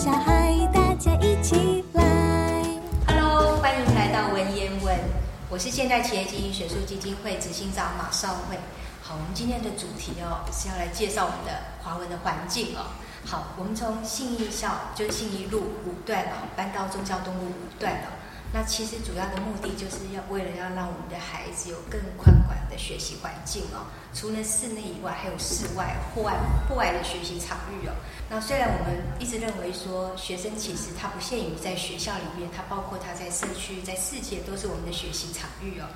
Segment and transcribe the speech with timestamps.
[0.00, 2.02] 小孩，大家一起来。
[3.06, 4.98] Hello，欢迎来到文言文，
[5.50, 8.58] 我是现代企业经营学术基金会执行长马少慧。
[9.02, 11.52] 好，我们今天的主题哦是要来介绍我们的
[11.82, 12.96] 华文的环境哦。
[13.26, 18.08] 好，我们从信义校，就是信义路五段哦，搬到中教东路五段了。
[18.52, 23.86] 那其实主要的目的就是要为了要让我们的孩子有更宽广的学习环境哦。
[24.12, 26.34] 除了室内以外，还有室外、户外、
[26.68, 27.94] 户外的学习场域哦。
[28.28, 35.86] 那虽然我们一直认为说，学生其实他不限于在学校里面，他包括他在社区、在世界都是我们的学习场域哦。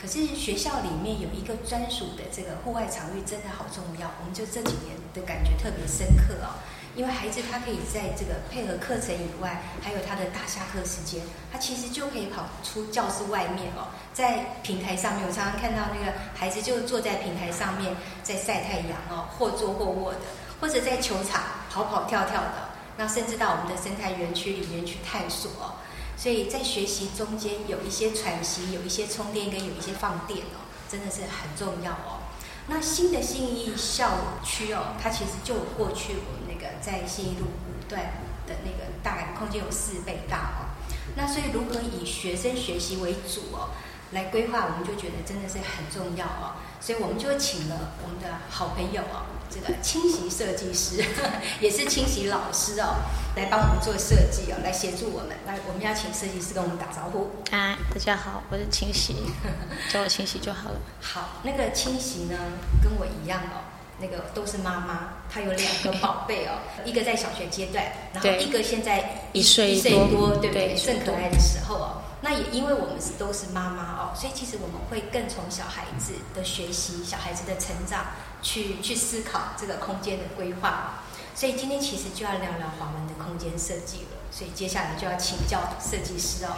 [0.00, 4.06] 可是学校里面有一个专属的这个户外场域，真的好重要。
[4.20, 6.54] 我们就这几年的感觉特别深刻哦。
[6.96, 11.20] 因为孩子他可以在这个配合课程以外，还有他的大下课时间，
[11.52, 20.20] 他其实就可以跑出教室外面哦，在平台上面，我常常看到那个孩子就坐在平台上面在晒太阳哦，或坐或卧的，
[20.60, 25.74] 或者在球场跑跑跳跳的，那甚至到我们的生态园区里面去探索哦。
[26.16, 32.22] 所以在学习中间有一些喘息，有一些充电，跟有一些放电哦，真的是很重要哦。
[32.66, 38.02] 那新的信义校区哦，它其实就过去我们那个在信义路五段
[38.46, 40.72] 的那个大概空间有四倍大哦。
[41.16, 43.68] 那所以如何以学生学习为主哦，
[44.12, 46.56] 来规划，我们就觉得真的是很重要哦。
[46.80, 51.04] 所以我们就请了我们的好朋友哦，这个清洗设计师，
[51.60, 52.96] 也是清洗老师哦，
[53.36, 55.30] 来帮我们做设计哦，来协助我们。
[55.46, 57.30] 来，我们要请设计师跟我们打招呼。
[57.50, 59.16] 嗨，大家好，我是清洗，
[59.92, 60.76] 叫我清洗就好了。
[61.00, 62.36] 好，那个清洗呢，
[62.82, 63.62] 跟我一样哦，
[64.00, 70.74] 那个都是妈妈，她有两个宝贝哦， 一个在小学阶段，然后一个现在一岁一岁多，对不对？
[70.74, 72.02] 对正可爱的时候哦。
[72.24, 78.06] 那也因为我们是都是妈妈哦，所以其实我们会更从小孩子的学习、小孩子的成长
[78.40, 81.04] 去去思考这个空间的规划。
[81.34, 84.16] 所以今天其实就要聊聊华文的空间设计了。
[84.30, 86.56] 所以接下来就要请教设计师哦。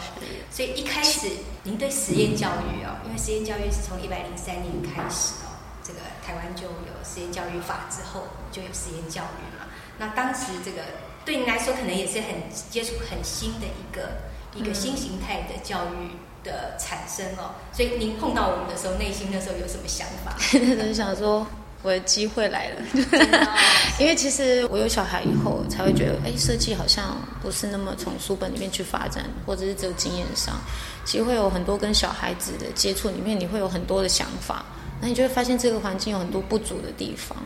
[0.49, 1.27] 所以一开始
[1.63, 5.51] 您对实验教育哦，因为实验教育是从一百零三年开始哦，
[5.83, 9.67] 这个台湾就有实验教育法之后就有实验教育嘛。
[9.99, 10.81] 那当时这个
[11.25, 14.31] 对您来说可能也是很接触很新的一个。
[14.57, 16.11] 一个新形态的教育
[16.43, 20.35] 的产生哦，所以您碰到我们的时候，内心那时候有什么想法？
[20.83, 21.45] 就想说
[21.83, 22.81] 我的机会来了，
[23.99, 30.55] 因为其实我有小孩以后，才会觉得，哎，设计好像不是那么从书本里面去发展，或者是只有经验上，
[31.05, 34.65] 其实会有很多跟小孩子的接触里面，你会有很多的想法。
[34.99, 37.37] 那你就会发现这个环境有很多不足的地方。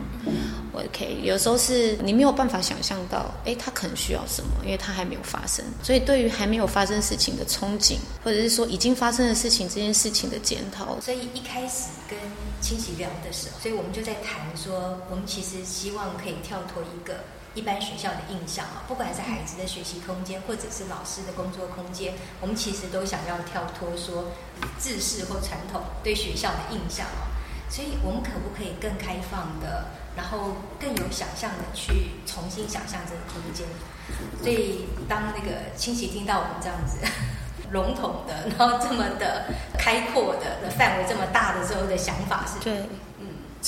[0.72, 5.62] OK，有时候是你没有办法想象到，哎，他可能需要什么，因为他还没有发生。
[5.82, 10.98] 所以对于还没有发生事情的憧憬，或者是说已经发生的事情这件事情的检讨。
[11.00, 12.18] 所以一开始跟
[12.62, 24.32] 清洗聊的时候，所以我们就在谈说，我们其实希望可以跳脱一个一般学校的印象啊，不管是孩子的学习空间，或者是老师的工作空间，我们其实都想要跳脱说
[24.80, 27.28] 制式或传统对学校的印象啊。
[27.68, 29.86] 所以我们可不可以更开放的，
[30.16, 33.66] 然后更有想象的去重新想象这个空间？
[34.42, 36.98] 所以当那个亲戚听到我们这样子
[37.72, 39.46] 笼统的，然后这么的
[39.78, 42.58] 开阔的范围这么大的时候的想法是？
[42.60, 42.88] 对，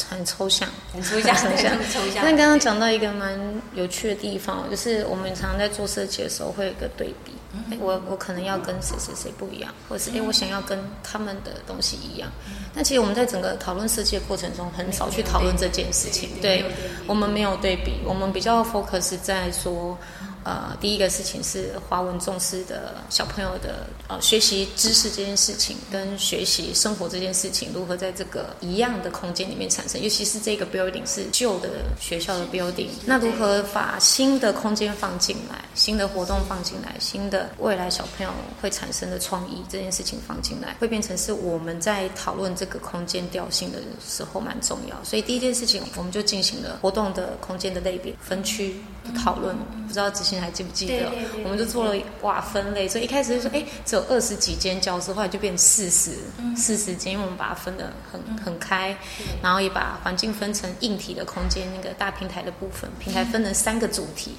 [0.09, 2.25] 很抽象，很抽象，很抽象。
[2.25, 3.39] 那刚刚讲到一个蛮
[3.75, 7.33] 有趣的地方，就是我们常常在做设计的时候会有一个对比。
[7.71, 12.29] 哎，我我可能要跟谁谁谁不一样，或者是哎，我想要跟他们的东西一样。
[12.75, 16.31] 但其实我们在整个讨论设计的过程中，很少去讨论这件事情。
[16.43, 16.65] 对，
[17.07, 19.97] 我们没有对比，我们比较 focus 在说。
[20.45, 44.97] 呃，第一个事情是华文重视的小朋友的呃学习知识这件事情，跟学习生活这件事情如何在这个一样的空间里面产生，尤其是这个 building 是旧的学校的 building，那如何把新的空间放进来，新的活动放进来，新的未来小朋友会产生的创意这件事情放进来，会变成是我们在讨论这个空间调性的时候蛮重要。
[45.03, 48.77] 所以第一件事情，我们就进行了活动的空间的类别分区
[49.13, 49.57] 讨论，
[49.87, 50.41] 不知道执行。
[50.41, 51.11] 还记不记得？
[51.45, 56.13] 我们就做了哇分类，所以一开始就说，哎，只有二十几间教室，后来就变四十，
[56.57, 58.97] 四十间，因为我们把它分得很很开，
[59.43, 64.33] 然后也把环境分成硬体的空间，那个大平台的部分，平台分成三个主题，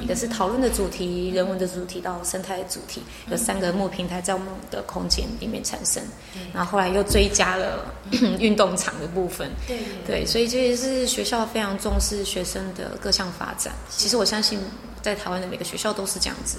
[0.00, 6.02] 一个是讨论的主题，人文的主题到生态的主题，有三个木平台在我们的空间里面产生，
[6.52, 7.84] 然后后来又追加了
[8.38, 13.74] 运动场的部分，对对，所以这也是学校非常重视学生的各项发展。
[13.88, 14.58] 其实我相信。
[15.02, 16.58] 在台湾的每个学校都是这样子。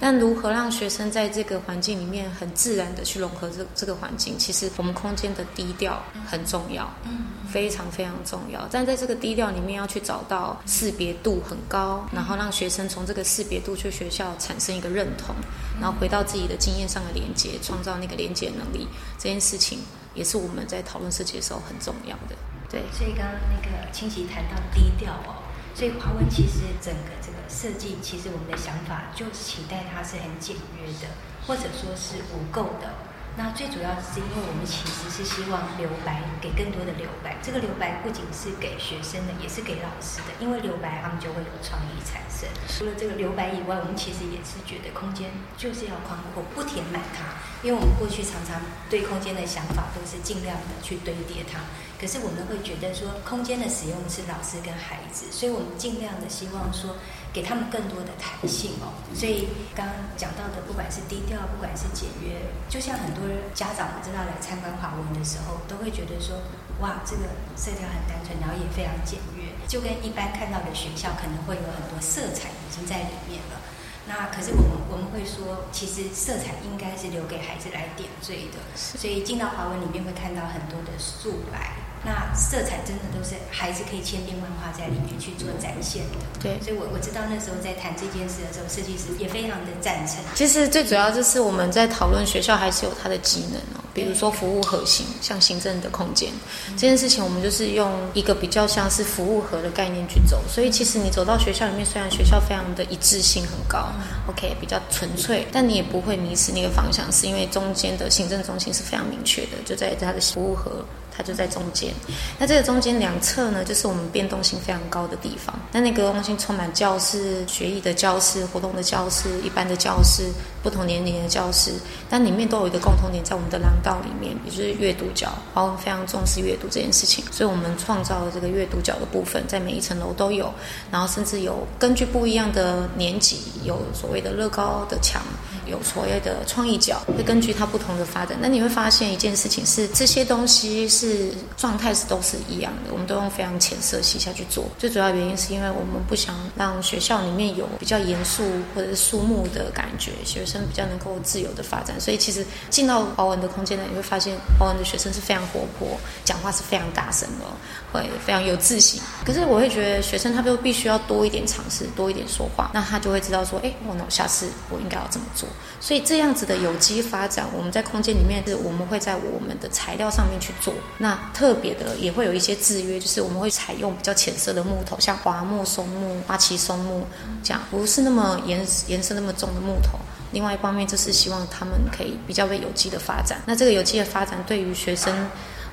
[0.00, 8.66] 但如何让学生在这个环境里面很自然的去融合这这个环境，其实我们空间的低调很重要，嗯，非常非常重要。
[8.72, 15.34] 但在这个低调里面，要去找到识别度很高，然后让学生从这个识别度去学校产生一个认同，
[15.78, 18.88] 然后回到自己的经验上的连接，创造那个连接能力，
[19.18, 19.80] 这件事情
[20.14, 22.36] 也是我们在讨论设计的时候很重要的。
[22.68, 25.42] 对，所以刚刚那个清奇谈到低调哦，
[25.74, 31.08] 所以华文其实整个这个设计，其实我们的想法就是期待它是很简约的，
[31.46, 33.11] 或者说是无垢的。
[33.34, 37.38] 那最主要是因为我们其实是希望留白，给更多的留白。
[37.40, 42.46] 这个留白不仅是给学生的，也是给老师的，因为留白他们就会有创意产生。
[42.68, 47.40] 除了这个留白以外，我们其实也是觉得空间就是要宽阔，不填满它。
[47.64, 51.60] 因为我们过去常常对空间的想法都是尽量的去堆叠它，
[51.98, 56.96] 可是我们会觉得说空间的使用是老师跟孩子，所以我们尽量的希望说。
[57.32, 62.36] 给他们更多的弹性哦，所以刚刚讲到的，不管是低调，不管是简约，
[62.68, 63.24] 就像很多
[63.54, 66.44] 家长我知道来参观华文的时候，都会觉得说，
[66.80, 67.24] 哇，这个
[67.56, 73.56] 色调很单纯，然后也非常简约，就跟一般看到的学校可能会有很多色彩已经在里面了。
[74.04, 81.80] 那可是我们我们会说，其实色彩应该是留给孩子来点缀的，所以进到华文里面会看到很多的素白。
[82.04, 86.18] 那色彩真的都是还是可以千变万化在里面去做展现的。
[86.40, 90.16] 对，所以我我知道那时候在谈这件事的时候，设计师也非常的赞成。
[90.34, 96.30] 其实最主要就是我们在讨论学校还是有它的机能哦，比如说服务核心，像行政的空间
[96.70, 100.42] 这件事情，我们就是用一个比较像是服务核的概念去走。
[100.48, 103.88] 所以其实你走到学校里面，虽然学校非常的一致性很高
[104.28, 110.84] ，OK，比较纯粹，但你也不会迷失那个方向，是因为中间的行政中心是非常明确的，就在它的服务核。
[111.14, 111.92] 它就在中间，
[112.38, 115.54] 那这个中间两侧呢，就是我们变动性非常高的地方。
[115.70, 120.22] 那那个中心充满教室、学艺的教室、活动的教室、一般的教室、
[120.62, 121.72] 不同年龄的教师，
[122.08, 125.32] 但里面都有一个共同点，在我们的廊道里面，也就是阅读角。
[125.52, 130.52] 华文非常重视阅读这件事情，所以我们创造了这个阅读角的部分，在每一层楼都有，
[130.90, 135.22] 然后甚至有根据不一样的年级，有所谓的乐高的墙。
[135.64, 138.36] 有所谓的创意角，会根据它不同的发展。
[138.42, 144.64] 那你会发现一件事情是，这些东西是状态是都是一样的，我们都用非常浅色系下去做。
[144.76, 148.42] 最主要原因是因为我们不想让学校里面有比较严肃
[148.74, 151.98] 或者是肃穆的感觉，学比较能够自由的发展。
[152.00, 157.44] 所以其实进到华文的空间呢，你会发现华文的学生是非常活泼，讲话是非常大声的，
[157.92, 159.00] 会非常有自信。
[159.24, 165.48] 可是我会觉得学生他就必须要多一点尝试，多一点说话，那他就会知道说，哎，我那我下次我应该要怎么做。
[165.80, 170.72] 所以这样子的有机发展，我们在空间里面是，我们会在我们的材料上面去做。
[170.98, 177.06] 那特别的也会有一些制约，就是我们会采用比较浅色的木头，像华木、松木、花旗松木
[177.42, 179.98] 这样，不是那么颜颜色那么重的木头。
[180.32, 183.40] 另外一方面，就是希望他们可以比较为有机的发展。
[183.46, 185.14] 那这个有机的发展对于学生，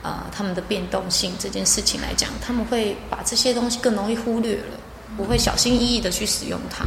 [0.03, 4.77] 呃，他们的变动性这件事情来讲，他们会把这些东西更容易忽略了，
[5.17, 6.85] 不会小心翼翼的去使用它。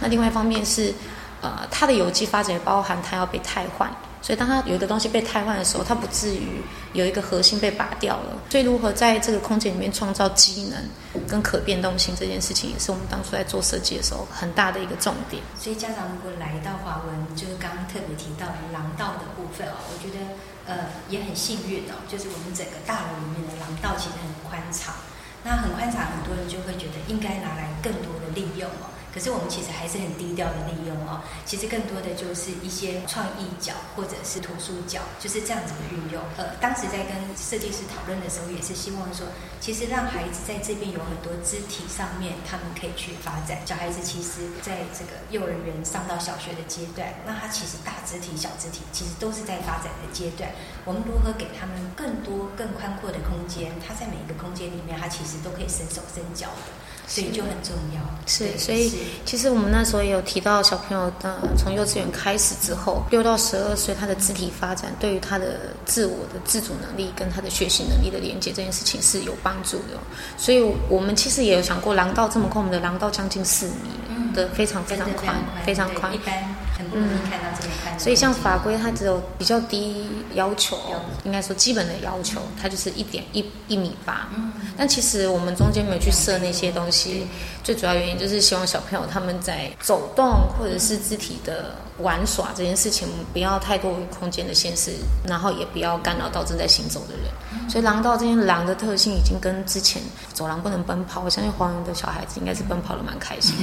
[0.00, 0.92] 那另外一方面是。
[1.44, 3.90] 呃，它的有机发展也包含它要被汰换，
[4.22, 8.38] 所以当它有一个东西被汰换的时候，它不至于有一个核心被拔掉了。
[8.48, 15.42] 所以如何在这个空间里面创造机能跟可变动性这件事情，也是我们当初在做设计的时候很大的一个重点。
[15.58, 20.22] 所以家长如果来到华文，就是刚刚特别提到的廊道的部分哦，我觉得
[20.66, 24.94] 呃也很幸运哦，就是我们整个大楼里面的廊道其实很宽敞，
[25.42, 28.86] 那很宽敞，很多人就会觉得应该拿来更多的利用哦。
[29.12, 36.22] 可是我们其实还是很低调的利用哦，其实更多的就是一些创意角或者是图书角，就是这样子的运用。
[36.38, 39.26] 呃，当时在跟设计师讨论的时候，也是希望说，
[39.60, 43.60] 其实让孩子在这边有很多肢体上面，他们可以去发展。
[43.66, 50.50] 小孩子其实在这个幼儿园上到小学的阶段，那他其实大肢体、小肢体其实都是在发展的阶段。
[50.84, 53.72] 我们如何给他们更多、更宽阔的空间？
[53.86, 56.72] 他在每一个空间里面，他其实都可以伸手伸脚的。
[57.06, 58.90] 所以就很重要，是，所以
[59.26, 69.98] 其实我们那时候也有提到，小朋友的从幼稚园开始之后，六到十二岁，他的肢体发展对于他的自我的自主能力跟他的学习能力的连接这件事情是有帮助的。
[70.38, 76.32] 所以我们其实也有想过，廊道这么宽，我们的廊道将近四米的，非常非常宽，非常宽，一般。
[76.82, 78.00] 很不容易看到这么宽的空间。
[78.00, 80.76] 所以像法规，它只有比较低要求，
[81.24, 84.28] 应该说基本的要求，它就是一点一一米八。
[84.34, 87.26] 嗯，但其实我们中间没有去设那些东西，
[87.62, 94.92] 最主要原因就是希望小朋友他们在走动或者是肢体的玩耍这件事情，不要太多空间的限制，
[95.26, 97.24] 然后也不要干扰到正在行走的人。
[97.68, 100.02] 所以廊道这边狼的特性已经跟之前
[100.34, 103.54] 走廊不能奔跑，我相信黄人的小孩子应该是奔跑的蛮开心。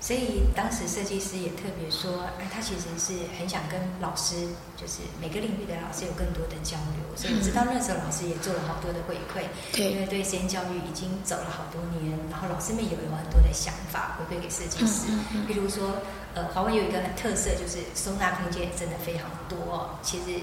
[0.00, 4.46] 所以当时设计师也特别说，哎，他其实是很想跟老师，
[4.76, 7.02] 就是每个领域的老师有更多的交流。
[7.16, 15.06] 所以我知道那时候老师也做了好多的回馈，对因为对实验教育已经走了好多年，然后老师们也有很多的想法回馈给设计师。
[15.08, 15.96] 嗯嗯嗯比如说，
[16.34, 19.98] 呃，华文有一个很特色，就是收纳空间真的非常多、哦。
[20.02, 20.40] 其实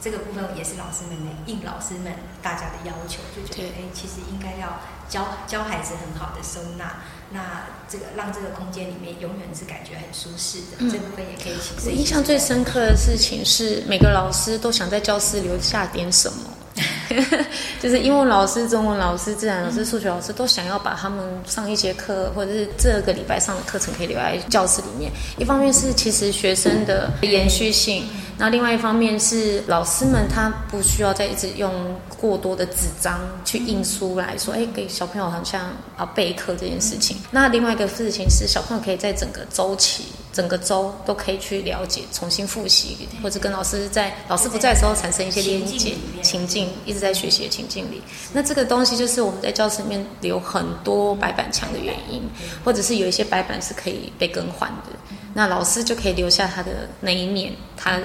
[0.00, 7.00] 这个部分也是老师们的应老师们大家的要求，就觉得哎，其实应该要教教孩子很好的收纳，
[7.36, 16.38] 那这个让这个空间里面永远是感觉很舒适的，嗯这部分也可以请设我印象最深刻的事情是，每个老师都想在教室留下点什么。
[17.80, 25.10] 就是英文老师、中文老师、自然老师、数学老师都想要把他们上一节课或者是这个礼拜上的课程可以留在教室里面。
[25.38, 28.06] 一方面是其实学生的延续性，
[28.38, 31.72] 那另外一方面是老师们他不需要再一直用
[32.20, 35.62] 过多的纸张去印书来说，哎，给小朋友好像
[35.96, 37.16] 啊备课这件事情。
[37.30, 40.04] 那另外一个事情是，小朋友可以在整个周期。
[40.36, 48.02] 整个周都可以去了解、重新复习，或者跟老师在老师不在的时候产生一些连接情境，一直在学习的情境里。
[48.34, 52.22] 那这个东西就是我们在教室里面留很多白板墙的原因，
[52.62, 54.92] 或者是有一些白板是可以被更换的，
[55.36, 58.00] 那老师就可以留下他的那一面，他。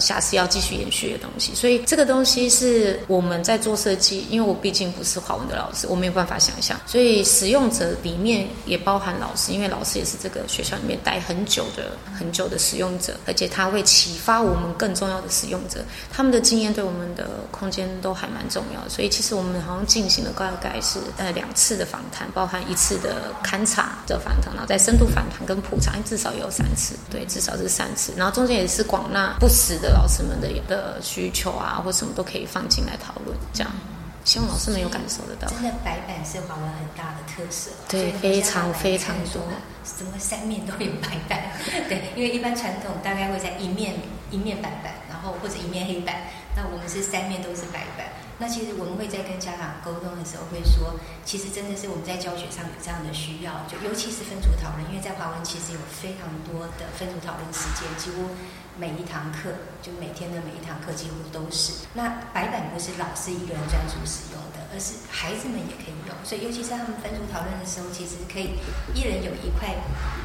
[0.00, 29.74] 下次要继续延续的东西，所以这个东西是我们在做设计，因为我毕竟不是华文的老师，我没有办法想象，所以使用者里面也包含老师，因为老师也是这个学校里面待很久的、很久的使用者，而且他会启发我们更重要的使用者，他们的经验对我们的空间都还蛮重要的，所以其实我们好像进行了大概是呃两次的访谈，包含一次的勘察的访谈，然后再深度访谈跟普查，至少有三次，对，至少是三次，然后中间也是广纳不实。
[29.84, 33.70] 的老师们的的需求啊，或什么都可以放进来讨论，这样，
[34.24, 35.46] 希望老师们有感受得到。
[35.48, 39.42] 真的白板是华文很大的特色，对，非常非常多，
[39.84, 41.38] 什么三面都有白板。
[41.88, 43.94] 对， 因为一般传统大概会在一面
[44.30, 46.16] 一面白板，然后或者一面黑板，
[46.56, 48.06] 那我们是三面都是白板。
[48.38, 58.34] 那其实我们会在跟家长沟通的时候会说，其实真的是我们在教学上有这样的需要，就尤其是分组讨论，因为在华文其实有非常多的分组讨论时间，几乎
[58.74, 61.86] 每一堂课就每天的每一堂课几乎都是。
[61.94, 68.58] 那白板不是老师一个人专属使用的，而是孩子们也可以用，所以尤其是他们分组讨论的时候，其实可以
[68.92, 69.70] 一人有一块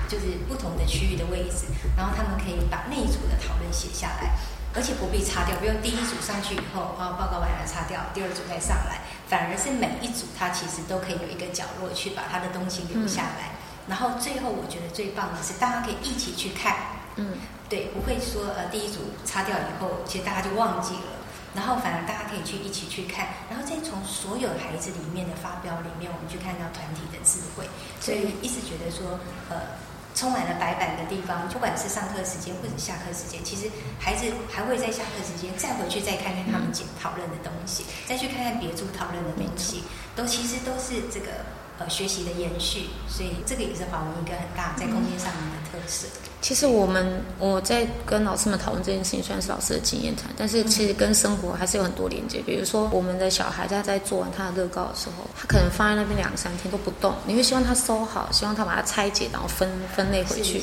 [0.10, 4.34] 就是不同的区域的位置，然后他们可以把那一组的讨论写下来。
[4.76, 13.58] 而且不必擦掉，不用第一组上去以后啊，报告完了擦掉，第二组再上来，反而是每一组它其实都可以有一个角落去把它的东西留下来。
[13.88, 16.76] 然后最后我觉得最棒的是，大家可以一起去看，
[17.16, 17.34] 嗯，
[17.68, 21.18] 对，不会说呃第一组擦掉以后，其实大家就忘记了，
[21.56, 27.66] 然后反而大家可以去一起去看，然后再从所有孩子里面的发表里面，我们去看到团体的智慧，
[28.00, 29.89] 所以一直觉得说呃。
[30.20, 36.68] 充满了白板的地方，不管是上课时间或者下课时间，其实孩子还会在下课时间再回去再看看他们
[37.02, 39.86] 讨论的东西，再去看看别处讨论的东西，
[40.18, 41.46] 都其实都是这个
[41.80, 46.06] 呃学习的延续，所以这个也是华文一个很大在空间上面的特色。
[46.42, 52.42] 其实我们我在跟老师们讨论这件事情，虽然是老师的经验谈，但是其实跟生活还是有很多连接。
[52.46, 60.62] 比如说，我们的小孩他在做完他的乐高的时候，他可能放在那边两三天都不动，你会希望他收好，希望他把它拆解，然后分分类回去。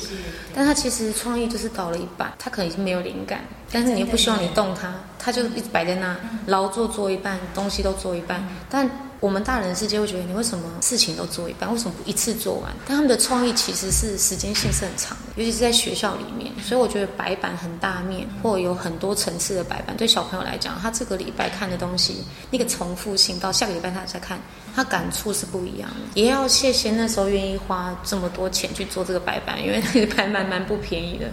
[0.53, 3.41] 但他其实创意就是到了一半，他可能已经没有灵感，
[3.71, 6.17] 但是你又不希望你动它，他就一直摆在那，
[6.47, 8.89] 劳作做一半，东西都做一半，但。
[9.19, 12.71] 我们大人的世界会觉得你为什么事情都做一半，为什么不一次做完？
[12.85, 16.51] 但他们的创意其实是时间性是很长的，尤其是在学校里面。
[16.63, 24.39] 所以我觉得白板很大面，或有很多层次的白板，对小朋友来讲，他这个礼拜看的东西，那个重复性到下个礼拜他再看，
[24.77, 25.95] 他感触是不一样的。
[26.13, 31.27] 也要谢谢那时候愿意花这么多钱去做这个白板，因为那个白板蛮不便宜的，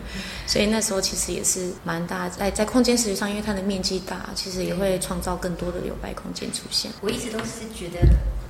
[0.47, 2.27] 所以那时候其实也是蛮大。
[2.31, 6.91] 在在空间实际上，因为它的面积大，其实也会创造更多的留白空间出现。
[7.03, 7.65] 我一直都是。
[7.75, 7.99] 觉得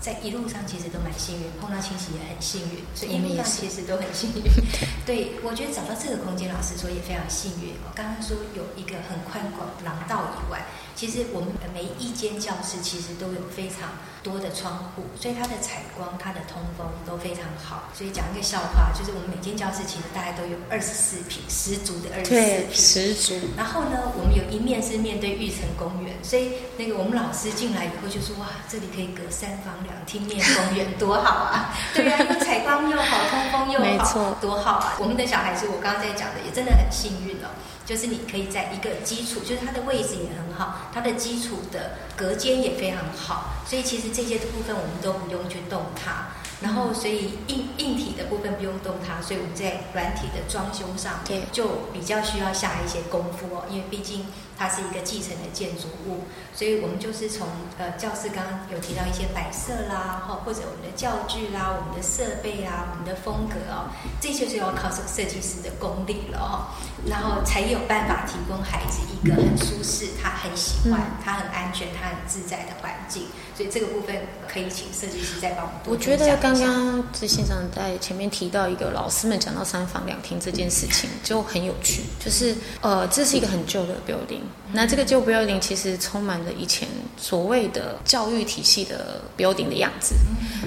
[0.04, 4.42] 在一路上其实都蛮幸运，碰到亲戚也很幸运，所以一路上其实都很幸运。
[5.06, 7.72] 对，我觉得找到这个空间，老师说也非常幸运。
[7.88, 10.60] 我刚刚说有一个很宽广廊道以外，
[10.94, 17.88] 其实我们每一间教室其实都有非常多的窗户，所以它的采光、它的通风都非常好。
[17.96, 22.76] 所以讲一个笑话，就是我们每间教室其实大概都有二十四平，十足的二十四对，平。
[22.76, 23.40] 十足。
[23.56, 34.94] 然后呢，我们有一面是面对玉成公园，所以那个我们老师进来以后就说：“哇，这里可以隔三房两厅面公园，多好啊！” 对啊，又采光又好，通风又好，没错多好啊！
[34.98, 37.48] 我们的小孩子，我刚刚在讲的，也真的很幸运哦。
[37.86, 46.28] 就是你可以在一个基础，就是它的位置也很好，它的基础的隔间也非常好，所以其实这些部分我们都不用去动它。
[46.64, 51.42] 然后，所以硬硬体的部分不用动它，所以我们在软体的装修上对。
[51.52, 54.24] 就比较需要下一些功夫哦，因为毕竟
[54.56, 66.72] 它是一个继承的建筑物，所以我们就是从呃教室刚刚有提到一些摆设啦，哈，或者我们的教具啦、我们的设备啊、我们的风格哦，这就是要靠设设计师的功力了哦、
[67.06, 71.22] 然后才有办法提供孩子一个很舒适、他很喜欢、嗯。
[71.22, 73.26] 他很安全、他很自在的环境。
[73.56, 74.16] 所以这个部分
[74.48, 84.42] 可以请设计师再帮我们多我觉得刚刚执行长在前面提到一个老师们讲到三房两厅这件事情就很有趣，就是呃，这是一个很旧的 building，
[84.74, 90.14] 那这个旧 building 其实充满了以前所谓的教育体系的 building 的样子。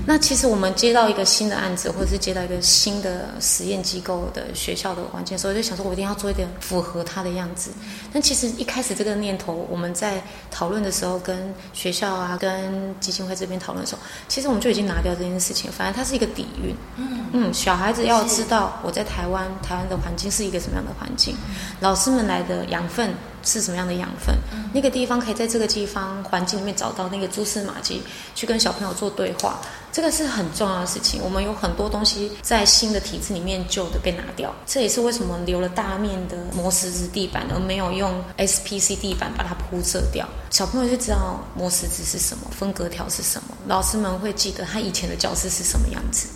[0.05, 7.71] 那其实我们接到一个新的案子，或者是接到一个新的实验机构的学校的环境的时候，就想说我一定要做一点符合它的样子。
[8.13, 15.69] 但其实一开始这个念头，我们在讨论的时候，跟学校啊、跟基金会这边讨论的时候，其实我们就已经拿掉这件事情。
[15.69, 21.35] 反正它是一个底蕴，嗯嗯，小孩子要知道我在台湾，台湾的环境是一个什么样的环境，
[21.81, 23.13] 老师们来的养分
[23.44, 24.36] 是什么样的养分，
[24.74, 28.01] 那个地方可以在这个地方环境里面找到那个蛛丝马迹，
[28.36, 29.60] 去跟小朋友做对话，
[29.91, 31.22] 这个是很重要的事情。
[31.24, 40.27] 我们有很多东西在新的体制里面旧的被拿掉，这也是为什么留了大面的磨石子地板，而没有用 SPC 地板把它铺设掉。
[40.50, 46.27] 小朋友就知道磨石子是什么，分隔条是什么，老师们会记得他以前的教室是什么样子。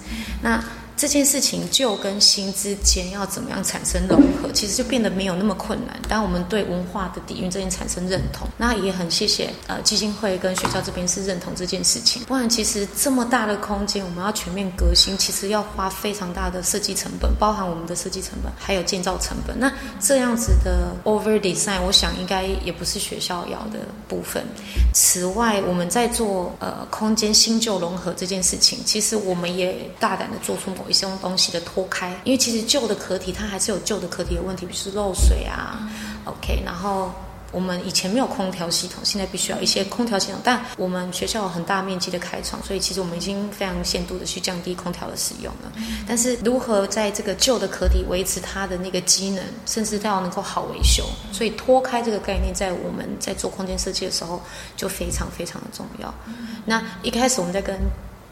[0.41, 0.63] 那
[1.01, 5.99] 这件事情旧跟新之间要怎么样产生融合，其实就变得没有那么困难。
[6.07, 12.21] 当我们对文化的底蕴这件产生认同，那也很谢谢呃基金会跟学校这边是认同这件事情。
[12.25, 19.59] 不然其实这么大的空间，我们要全面革新，其实要花非常大的设计成本，包含我们的设计成本，还有建造成本。
[19.59, 24.45] 那这样子的 over design，我想应该也不是学校要的部分。
[24.93, 35.89] 此外，我们在做呃空间新旧融合这件事情，其实我们也大胆的做出某一些东西的脱开，因为其实旧的壳体它还是有旧的壳体的问题，比如说漏水啊
[36.25, 37.11] ，OK，然后。
[37.53, 40.39] 我们以前没有空调系统，现在必须要一些空调系统。
[40.41, 45.69] 但我们学校有很大面积的开窗，所以其实我们已经非常限度的去降低空调的使用了。
[46.07, 54.41] 但是如何在这个旧的壳体维持它的那个机能，甚至到能够好维修，所以脱开这个概念，在我们在做空间设计的时候
[54.77, 56.13] 就非常非常的重要。
[56.63, 57.77] 那一开始我们在跟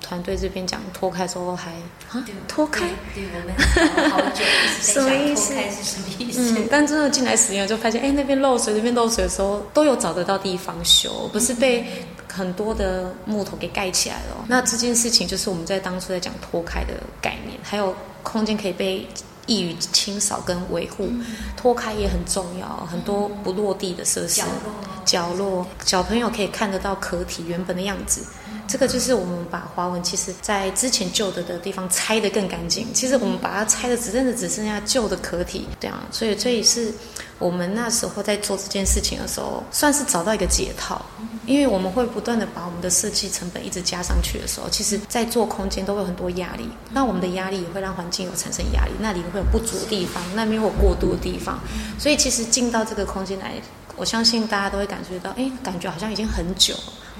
[0.01, 1.71] 团队这边讲脱开之后还
[2.09, 2.87] 啊对脱开。
[3.13, 6.59] 对，对我们好好久一直什么在意思想 脱开是什么意思？
[6.59, 11.85] 嗯，但真的进来实验就发现，哎，那边漏水，那边漏水的时候，都有找得到地方修，不是被
[12.31, 14.45] 很多的木头给盖起来了哦。
[14.47, 19.07] 那这件事情就是我们在当初在讲脱开的概念，还有空间可以被
[19.45, 21.09] 易于清扫跟维护，
[21.57, 22.67] 脱开也很重要。
[22.89, 24.73] 很多不落地的设施角，落
[25.05, 28.21] 角落，小朋友可以看得到壳体原本的样子。
[28.69, 32.87] 这个就是我们把花纹，其实在之前旧的的地方拆得更干净。
[32.93, 36.93] 其实我们把它拆的只真的只剩下旧的壳体，对啊，所以这也是
[37.39, 41.03] 我们那时候在做这件事情的时候，算是找到一个解套。
[41.47, 46.69] 因为我们会不断的把我们的设计成本一直加上去的时候，其实在做空间都会有很多压力。
[46.91, 51.59] 那我们的压力也会让环境有产生压力，那里会有不足的地方，那边有过度的地方。
[51.97, 53.53] 所以其实进到这个空间来，
[53.95, 56.75] 我相信大家都会感觉到，哎，感觉好像已经很久，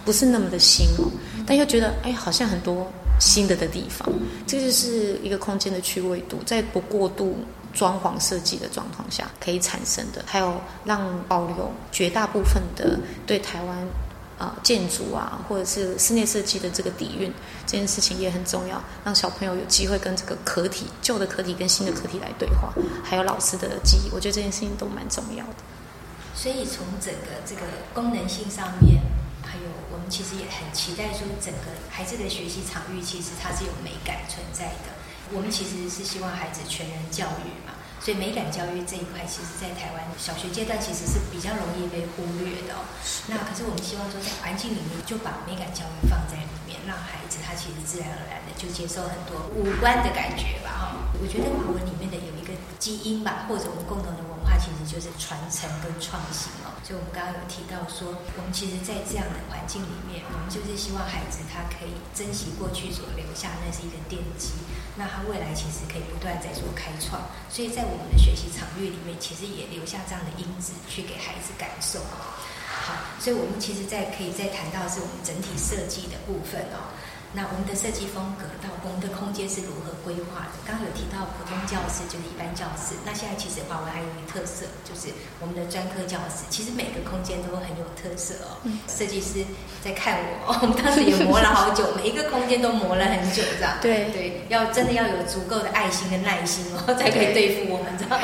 [0.06, 1.10] 不是那么的新哦，
[1.50, 2.88] 但又觉得，哎，好像很多
[3.20, 4.08] 新的的地方。
[4.46, 7.38] 这就是一个空间的趣味度，在不过度
[7.74, 13.76] 装潢设计的状况下可以产生的，还有让保留绝大部分的对台湾。
[14.42, 17.30] 呃，建筑啊，或者是室内设计的这个底蕴，
[17.66, 25.56] 这件事情也很重要，让小朋友有机会跟这个壳体、旧的壳体跟新的壳体来对话，还有老师的记忆，我觉得这件事情都蛮重要的。
[26.34, 29.02] 所以从整个这个功能性上面，
[30.00, 34.96] 我们其实也很期待说，整个孩子的学习场域其实它是有美感存在的。
[35.36, 42.82] 我们其实是希望孩子全人教育嘛，所以美感教育这一块，其实在台湾小学阶段其实是比较容易被忽略的、哦。
[43.28, 50.72] 那可是我们希望说，在环境里面就把美感教育放在里面，让孩子他其实自然而然的就接受很多五官的感觉吧。
[50.72, 50.82] 哈、
[51.20, 54.24] 我觉得华文里面的有一个基因吧，或者我们共同的
[54.60, 56.76] 其实就是传承跟创新哦。
[56.84, 64.54] 所以我们刚刚有提到说，我们其实，在这样的环境里面，我们就是希望孩子他可以珍惜过去所留下，那是一个奠基。
[65.00, 72.00] 那他未来其实可以不断在做开创，所以在我们的学习场域里面，其实也留下这样的因子去给孩子感受。
[72.68, 76.92] 好，所以我们其实在可以再谈到是我们整体设计的部分哦。
[77.32, 80.58] 那我们的设计风格到我们的空间是如何规划的？
[80.66, 88.58] 刚刚有提到普通教室就是一般教室，那现在其实华为还有一个特色，就是我们的专科教室，其实每个空间都很有特色哦。
[88.88, 89.46] 设计师
[89.86, 93.78] 在看我， 我们当时也磨了好久，每一个空间都磨了很久，这样。
[93.82, 98.20] 对对，要真的要有足够的爱心跟耐心哦， 才可以对付我们，这样。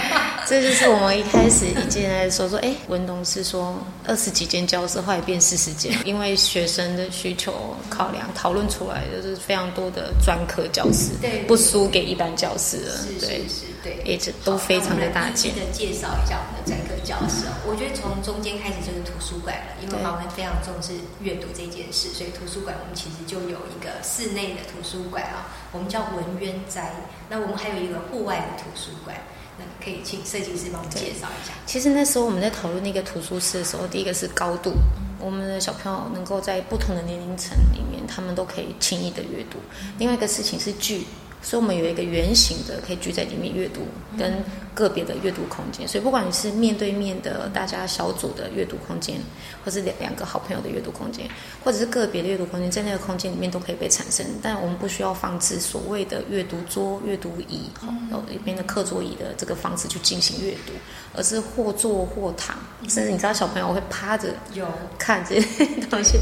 [0.46, 14.02] 这就是我们一开始一进来的时候说，哎，文东是说二十几间教室，后来变四十间，因为学生的需求考量讨论出来，就是非常多的专科教师，对不输给一般教师了，是对是，是，对。
[14.06, 15.58] 也是都非常的大间好。
[15.58, 17.54] 那我们来一一的介绍一下我们的专科教室哦。
[17.66, 26.94] 我觉得从中间开始就是图书馆了，因为对华文非常重视阅读这件事，所以图书馆我们其实就有一个室内的图书馆啊，我们叫文渊斋。
[27.30, 29.45] 那我们还有一个户外的图书馆，那
[29.84, 31.54] 可以请设计师帮我介绍一下。
[31.66, 34.74] 其实那时候我们在讨论那个图书室的时候，第一个是高度，
[35.20, 39.58] 我们的小朋友能够在不同的年龄层里面，他们都可以轻易的阅读。
[39.98, 41.06] 另外一个事情是聚，
[41.42, 43.82] 所以我们有一个圆形的可以聚在里面阅读，
[44.18, 44.44] 跟
[44.76, 45.88] 个别的阅读空间。
[45.88, 49.18] 所以不管你是面对面的大家小组的阅读空间，
[49.64, 51.28] 或是两两个好朋友的阅读空间，
[51.64, 54.24] 或者是个别的阅读空间，在那个空间里面都可以被产生。
[54.44, 60.74] 但我们不需要放置所谓的阅读桌、阅读椅，好，然后里面的课桌椅的这个方式去进行阅读，
[61.16, 62.58] 而是或坐或躺，
[62.88, 64.68] 甚至你知道小朋友会趴着有
[65.00, 66.20] 看这些东西。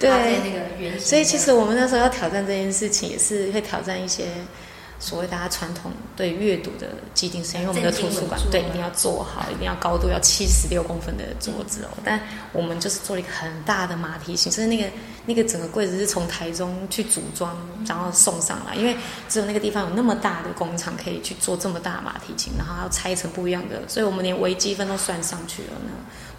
[0.00, 0.10] 对
[0.98, 4.24] 所以其实我们那时候要挑战这件事情，也是会挑战一些
[4.98, 11.88] 所谓大家传统对阅读的既定声音，因为我们的图书馆对一定要做好， 一定要高度要七十六公分的桌子哦。
[12.04, 12.20] 但
[12.52, 14.88] 我们就是做了一个很大的马蹄形，就是那个
[15.26, 17.56] 那个整个柜子是从台中去组装，
[17.86, 18.96] 然后送上来，因为
[19.28, 25.90] 只有那个地方有那么大的工厂可以去做这么大的马蹄形，然后要拆成不一样的，所以我们连微积分都算上去了呢。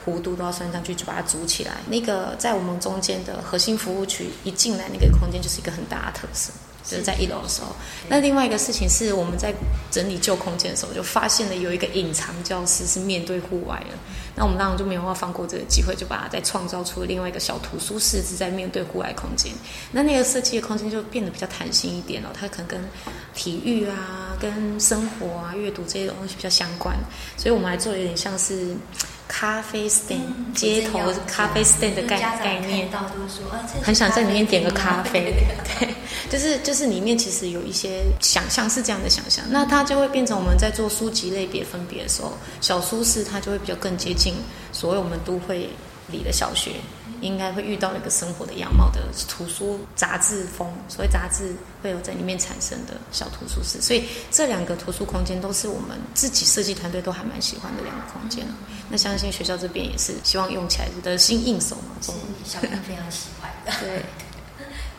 [0.06, 1.74] 弧度都要算上去，就把它组起来。
[1.90, 6.54] 那个在我们中间的核心服务区一进来，那个空间就是一个很大的特色，
[6.88, 7.76] 就是在一楼的时候。
[8.08, 9.54] 那另外一个事情是，我们在
[9.92, 13.96] 整理旧空间的时候，就发现了有一个隐藏教室是面对户外的。
[14.36, 19.52] 那我们当然就没有办法放过这个机会，就把它再创造出另外一个小图书室，是在面对户外空间。
[19.92, 22.80] 那那个设计的空间就变得比较弹性一点哦，它可能跟
[23.34, 26.96] 体育啊、跟生活啊、阅读这些东西比较相关，
[27.36, 28.76] 所以我们还做有点像是
[29.28, 32.90] 咖啡 stand、街头咖啡 stand 的概概念。
[33.84, 35.34] 很想在里面点个咖啡。
[35.80, 35.90] 对，
[36.30, 44.36] 就是就是里面其实有一些想象是这样的想象，那它就会变成我们在做书籍类别分别的时候，小书室它就会比较更接近
[44.72, 45.70] 所谓我们都会
[46.12, 46.72] 里的小学
[47.22, 58.54] 应该会遇到的一个生活的样貌的图书杂志风，所以杂志会有在里面产生的小图书室，所以这两个图书空间都是我们自己设计团队都还蛮喜欢的两个空间了。
[58.90, 63.72] 那相信学校这边也是希望用起来得心应手嘛，是中文小朋友非常喜欢的。
[63.82, 64.04] 对。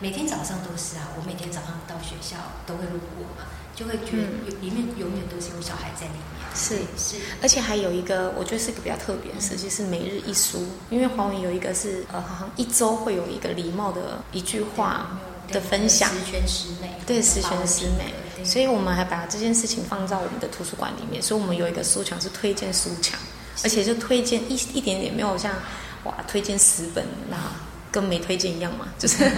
[0.01, 6.38] 每天早上都是啊，我每天早上到学校都会路过嘛，就会觉得里面永远都是有小孩在里面。
[6.59, 10.67] 是是，而且还有一个，我觉得是一个比较特别的设计，是每日一书。
[10.91, 15.19] 因为华文有一个是呃，好像一周会有一个礼貌的一句话
[15.53, 18.13] 的分享，十全十美，对，十全十美。
[18.45, 23.19] 所以我们还把这件事情放到我们的图书馆里面，所以我们有一个书墙是推荐书墙，
[23.63, 25.53] 而且就推荐一一点点，没有像
[26.05, 27.37] 哇推荐十本那。
[27.99, 29.29] 跟没推荐一样嘛， 就是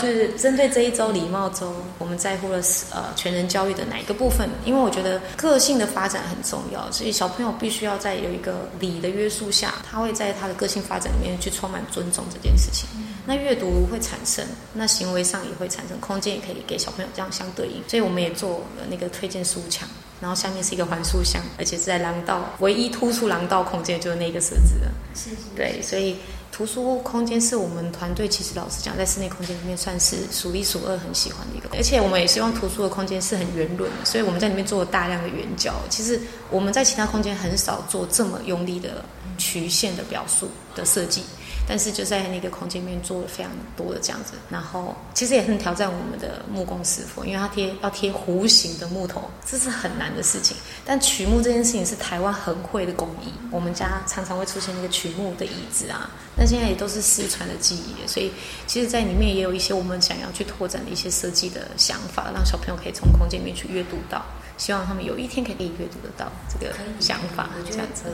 [0.00, 2.58] 就是针对这一周礼貌周，我们在乎了
[2.90, 4.48] 呃全人教育的哪一个部分？
[4.64, 12.88] 因为我觉得个性的发展很重要，所以小朋友必须要在有一个礼的约束下，他会在他的个性发展里面去充满尊重这件事情。
[13.26, 14.42] 那阅读会产生，
[14.72, 17.82] 那行为上也会产生，空间也可以给小朋友这样相对应。
[17.86, 19.86] 所以我们也做了那个推荐书墙，
[20.18, 24.90] 然后下面是一个环书箱，而且是在廊道唯一突出廊道空间就是那个设置的。
[25.14, 26.16] 是是，对，所以
[26.58, 35.76] 图书空间是我们团队其实老实讲，在室内空间里面算是数一数二很喜欢的一个，而且我们也希望图书的空间是很圆润的，所以我们在里面做了大量的圆角。
[35.88, 39.04] 其实我们在其他空间很少做这么用力的
[39.38, 41.22] 曲线的表述的设计。
[41.68, 50.56] 但是就在那个空间里面做了非常多的这样子，然后其实也很挑战我们的木工师傅，因为他贴要贴弧形的木头，这是很难的事情。
[50.86, 58.32] 但曲木这件事情是台湾很会的工艺，我们家常常会出现那个曲木的椅子啊，那现在也都是失传的记忆，所以
[58.66, 64.24] 其实，在里面也有一些我们想要去拓展的一些设计的想法，让小朋友可以从空间里面去阅读到，
[64.56, 68.04] 希望他们有一天可以阅读得到这个想法这样子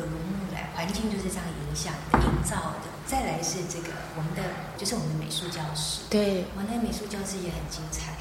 [0.75, 2.91] 环境就是这样影响的、营造的。
[3.07, 4.43] 再来是这个我们的，
[4.77, 6.01] 就是我们的美术教室。
[6.09, 8.15] 对，我那个美术教室也很精彩。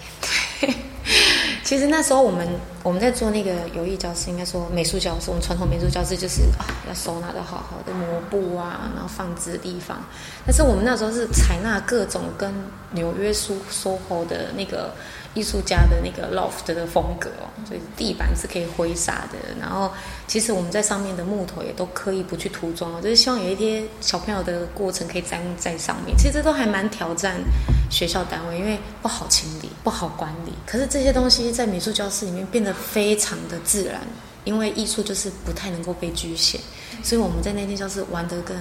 [1.64, 2.48] 其实那时候我们
[2.84, 9.98] 我们在做那个游艺教室，应该说美术教室，我们传统美术教室就是啊要收纳的好好的抹布啊，然后放置的地方。
[10.46, 12.54] 但是我们那时候是采纳各种跟
[12.92, 14.94] 纽约苏 SOHO 的那个
[15.34, 19.38] 艺术家的那个 loft 的风格哦，所以地板是可以挥洒的。
[19.60, 19.92] 然后
[20.28, 26.16] 其实我们在上面的木头也都刻意不去涂装哦，就是希望有一些小朋友的过程可以粘在上面。
[26.18, 27.36] 其实这都还蛮挑战
[27.90, 30.54] 学校单位，因为不好清理、不好管理。
[30.66, 34.02] 可是这些东西在美术教室里面变得非常的自然，
[34.44, 36.62] 因为艺术就是不太能够被局限，
[37.02, 38.56] 所以我们在那间教室玩得更。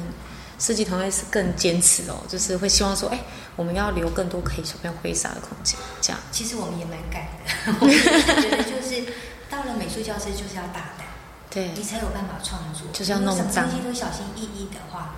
[0.63, 3.19] 设计团队是更坚持哦，就是会希望说，哎，
[3.57, 6.21] 我们要留更多可以小朋友挥洒的空间，这样。
[6.31, 9.13] 其实我们也蛮敢的， 我觉得就是
[9.51, 11.09] 到了美术教室就是要大胆，
[11.51, 12.87] 对，你才有办法创作。
[12.93, 15.17] 就是要弄么脏东西都小心翼翼的话，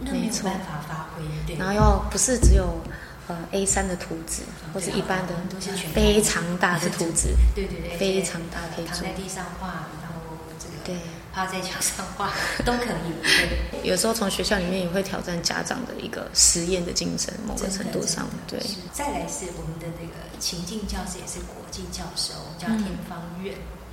[0.00, 1.24] 那没有办法发挥。
[1.44, 2.80] 对，然后要不是只有
[3.26, 5.34] 呃 A 三的图纸，或者一般的
[5.92, 9.66] 非常大的图纸， 对对对，非常大可以躺在地上画，
[10.00, 10.94] 然后这个对。
[11.34, 12.32] 趴在墙上画
[12.64, 13.12] 都可以。
[13.72, 18.60] 对，有时候从学校里面也会挑战家长的一个实验的精神，某个程度上，对。
[18.92, 23.56] 再来是我们的那个情境教室，也是国际教授，叫天方院。
[23.56, 23.83] 嗯，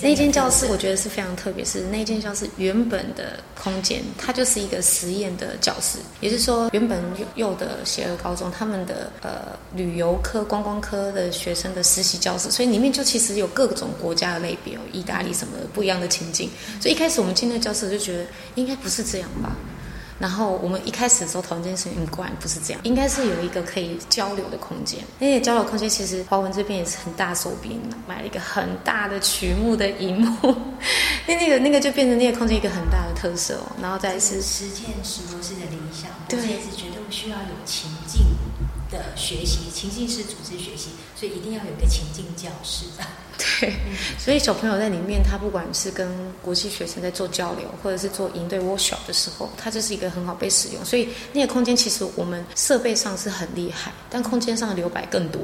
[0.00, 7.02] 那间教室我觉得是非常特别，是那间教室原本的空间，它就是一个实验的教室，也就是说，原本
[7.34, 16.48] 幼的协和高中他们的呃旅游科、观光科的学生的实习教室，所以里面就其实有各种国家的类别，有意大利什么的不一样的情境，
[16.80, 19.56] 所以一开始我们进那个教室就觉得应该不是这样吧。
[20.20, 25.00] 然后我们一开始的时候讨论这件事情，嗯，果然不是这样，应该是有一个可以交流的空间。
[25.18, 30.54] 那个交流空间其实华文这边也是很大手笔，买了一个很大的曲目的荧幕，
[31.26, 33.72] 那 那个那个就变成那个空间一个很大的特色哦。
[33.80, 38.22] 然后再来是实践石螺式的理想，对是觉得需要有情境
[38.90, 42.86] 的学习，情境式组织学习，所以一定要有一个情境教室。
[43.60, 43.72] 对，
[44.18, 46.06] 所以小朋友在里面，他不管是跟
[46.42, 50.84] 国际学生在做交流，或者是做营队 workshop 的时候，它就是一个很好被使用。
[50.84, 55.40] 所以那个空间其实我们设备上是很厉害，但空间上的留白更多，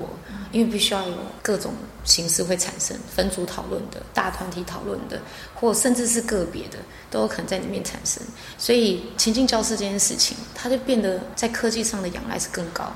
[0.52, 1.72] 因为必须要有各种
[2.04, 5.18] 形式会产生分组讨论的、大团体讨论的，
[5.54, 6.76] 或甚至是个别的，
[7.10, 8.22] 都有可能在里面产生。
[8.58, 12.92] 所以情境教室这件事情，它就变得在科技上的仰赖是更高。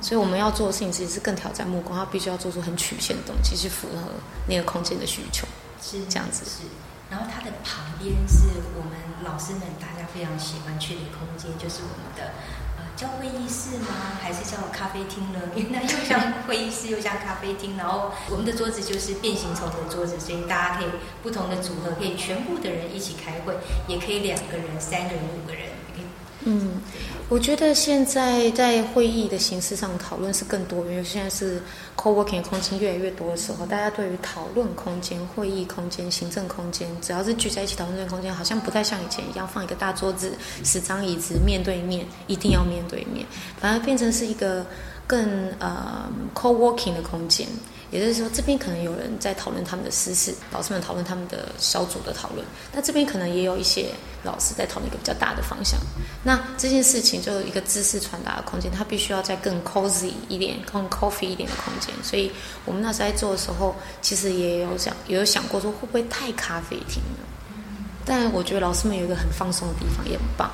[0.00, 4.02] 所以我们要做的事情其实是更挑战目光，它必须要做出很曲线的东西，去符合
[4.46, 5.46] 那个空间的需求。
[5.82, 6.66] 是这样子是。
[7.10, 12.32] 然后它的旁边是我们老师们大家非常喜欢去的空间，就是我们的
[12.76, 13.88] 呃叫会议室吗？
[14.20, 15.40] 还是叫咖啡厅呢？
[15.56, 20.88] 因为它又像 会议室又像咖啡厅，然后我们的桌子就是变形虫的桌子，所以大家可以
[21.22, 25.62] 不同的组合，可以全部的人一起开会，也可以两个人、三个人、五个人，
[26.44, 26.80] 嗯，
[27.28, 31.60] 我觉得现在在会议的形式上讨论是更多，因为现在是
[31.96, 40.32] co-working 的空间越来越多的时候，大家对于讨论空间、会议空间、行政空间，只要是聚在一起讨论这个空间，好像不再像以前一样放一个大桌子、
[40.64, 43.26] 十张椅子面对面，一定要面对面，
[43.58, 44.64] 反而变成是一个
[45.06, 47.46] 更呃 co-working 的空间。
[47.90, 52.44] 也就是说，这边可能有人在讨论他们的私事，老师们讨论他们的小组的讨论。
[52.72, 53.86] 那这边可能也有一些
[54.22, 55.80] 老师在讨论一个比较大的方向。
[56.22, 61.94] 那这件事情就有一个知识传达的空间，它必须要在更 cozy 一点、更 coffee 一点的空间。
[62.02, 62.30] 所以
[62.64, 67.24] 我们那时候在做的时候，其实也有想，也有想过说会不会太咖啡厅了。
[68.04, 70.50] 但我觉得老师们有一个很放松的地方，也很棒。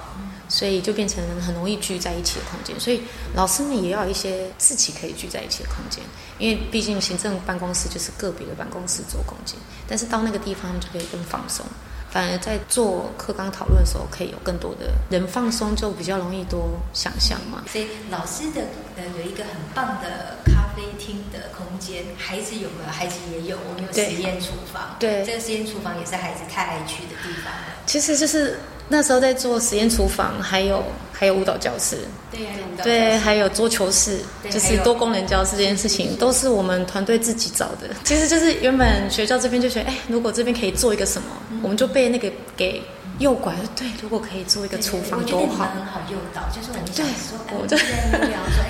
[0.49, 3.03] 所以就变成很容易聚在一起的空间，所以
[3.35, 6.03] 老师们也要一些自己可以聚在一起的空间，
[6.39, 9.57] 因为毕竟行政办公室就是个别的办公室做空间，
[9.89, 11.65] 但是到那个地方他们就可以更放松，
[12.11, 17.65] 反而在做课纲讨论的时候，可以有更多的人放松，就比较容易多想象嘛。
[17.71, 18.63] 所以老师的
[18.97, 22.91] 呃有一个很棒的咖啡厅的空间，孩子有没有？
[22.93, 24.97] 孩子也有，我们有实验厨房。
[25.01, 27.75] 对这个实验厨房也是孩子太爱去的地方了。
[27.87, 31.99] 其实就是那时候在做实验厨房，还有还有舞蹈教室，
[32.31, 32.41] 对，
[32.83, 34.19] 对，还有桌球室，
[34.51, 37.89] 就是多功能教室这件事情，都是我们团队自己找的。
[38.05, 41.29] 其实就是原本学校这边就觉得，哎，如果这边可以做一个什么，
[41.63, 42.83] 我们就被那个给
[43.21, 45.65] 诱拐，对，如果可以做一个厨房多好。
[45.75, 47.77] 很好诱导，就是我们想说，哎我就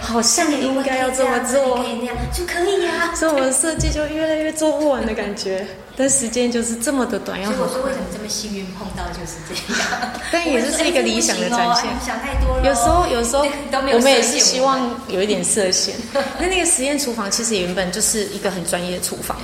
[0.00, 3.12] 好像应该要这么做你可以那样就可以呀。
[3.16, 7.92] 所以我们设计就越来越做不完的感觉，但时间就是这么的短，要所以我说为。
[7.92, 12.62] 什么这么幸运碰到就是这样， 但也是一个理想的展现想太多了。
[12.62, 12.66] 哦。
[12.66, 13.44] 有时候，有时候
[13.94, 15.94] 我们也是希望有一点设限。
[16.38, 19.36] 那那个实验厨房其实原本就是一个很专业的厨房，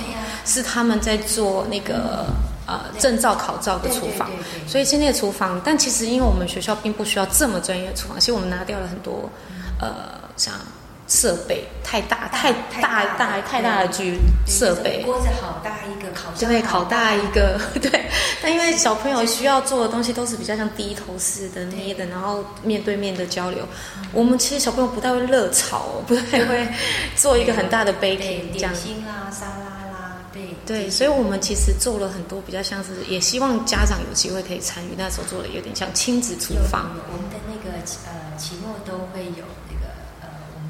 [0.45, 2.25] 是他们在做那个
[2.65, 4.29] 呃证照考照的厨房。
[4.67, 9.29] 所以现在的厨房，但其实因为我们学校并不需要这么专业的厨房，其实我们拿掉了很多
[9.79, 9.89] 呃
[10.35, 10.53] 像
[11.11, 15.03] 设备太大太大大太大的居设备。
[15.03, 18.05] 锅子好大一个，烤箱对，好烤大一个， 对。
[18.41, 23.67] 但因为小朋友需要做的东西都是比较像低头式的捏的，然后面对面的交流。
[24.13, 26.65] 我们其实小朋友不太会热炒哦， 不太会
[27.17, 28.75] 做一个很大的对 baking 这样点。
[28.75, 34.95] 心啦、沙拉啦，对对，所以我们其实做了很多比较像是，也希望家长有机会可以参与。
[34.97, 39.43] 那时候做的有点像亲子厨有房，我们的那个呃期末都会有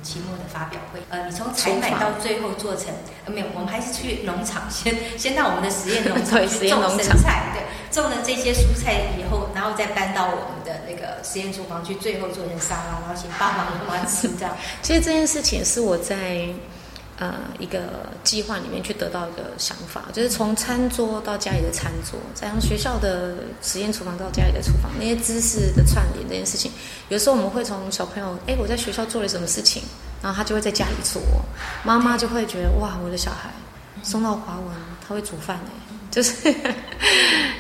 [0.04, 2.88] 期末的发表会，呃你从采买到最后做成，
[3.26, 14.56] 呃没有，我们还是去农场 先先到我们的实验农场去种生菜，对，种了这些蔬菜以后，然后再搬到我们的那个实验厨房去，最后做成沙拉，然后请爸爸妈妈吃这样。
[14.82, 16.48] 其实这件事情是我在
[17.18, 26.72] 呃一个计划里面去得到一个想法，就是从餐桌到家里的餐桌，再从学校的实验厨房到家里的厨房，那些知识的串联这件事情，
[27.10, 29.84] 有时候我们会从小朋友，哎，我在学校做了什么事情，
[30.22, 31.22] 然后他就会在家里做，
[31.84, 33.52] 妈妈就会觉得哇，我的小孩
[34.04, 34.68] 送到华文，
[35.08, 35.72] 他会煮饭哎，
[36.10, 36.34] 就是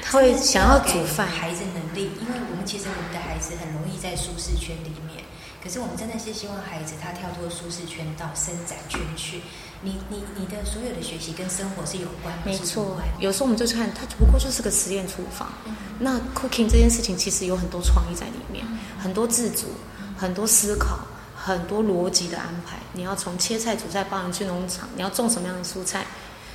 [0.02, 5.11] 他会想要煮饭，孩子能力，因为我们其实我们的孩子很容易在舒适圈里面，
[5.64, 9.42] 可是我们真的是希望孩子他跳脱舒适圈到伸展圈去。
[9.84, 15.52] 你你你的所有的学习跟生活是有关，不是无没错关，有时候我们就看它不过就是个实验厨房。
[16.00, 18.66] 那 cooking 这件事情其实有很多创意在里面，
[19.00, 19.68] 很多自主，
[20.18, 21.00] 很多思考，
[21.36, 22.78] 很多逻辑的安排。
[22.94, 26.06] 你要从切菜、煮菜，帮人去农场，你要种什么样的蔬菜，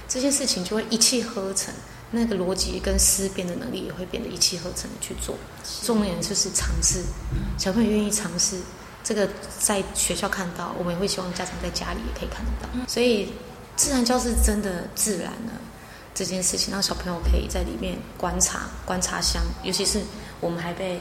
[0.08, 1.74] 这件事情就会一气呵成。
[2.12, 5.36] 那个逻辑跟思辨的能力也会变得一气呵成的去做。
[5.82, 7.02] 重点就是尝试，
[7.58, 8.60] 小朋友愿意尝试，
[9.06, 9.28] 这个
[9.60, 12.88] 在学校看到，我们也会希望家长在家里也可以看得到。
[12.88, 13.32] 所以
[13.76, 15.52] 自然教室真的自然了
[16.12, 20.02] 这件事情，让小朋友可以在里面观察观察箱，尤其是
[20.40, 21.00] 我们还被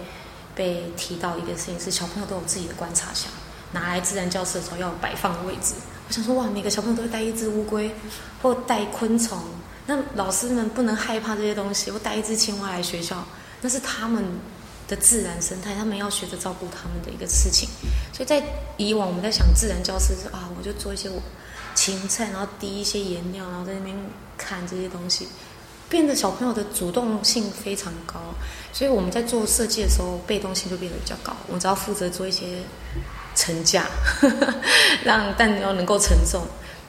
[0.54, 3.32] 被提到一个事情是，小朋友都有自己的观察箱，
[3.72, 5.74] 拿来自然教室的时候要摆放的位置。
[6.08, 7.96] 我想说，哇，每个小朋友都会带一只乌龟，
[8.44, 9.40] 或带昆虫，
[9.88, 13.26] 那老师们不能害怕这些东西，或带一只青蛙来学校，
[13.62, 14.24] 那是他们
[14.88, 17.70] 的自然生态，他们要学着照顾他们的一个事情。
[18.14, 18.44] 所以在
[18.78, 21.22] 以往我们在想自然教室是啊，我就做一些我
[21.74, 23.96] 芹菜，然后滴一些颜料，然后在那边
[24.38, 25.28] 看这些东西，
[25.90, 28.20] 变得小朋友的主动性非常高。
[28.72, 31.36] 所以我们在做设计的时候，被动性就变得比较高。
[31.48, 32.60] 我只要负责做一些
[33.34, 33.88] 层架，
[35.04, 36.46] 让但要能够承重，